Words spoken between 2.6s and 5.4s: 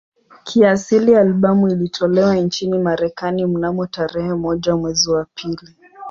Marekani mnamo tarehe moja mwezi wa